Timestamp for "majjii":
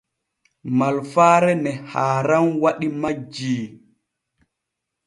3.01-3.63